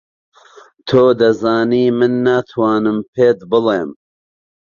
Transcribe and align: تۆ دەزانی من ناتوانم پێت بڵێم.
تۆ 0.87 1.01
دەزانی 1.19 1.85
من 1.97 2.13
ناتوانم 2.25 2.97
پێت 3.13 3.39
بڵێم. 3.49 3.89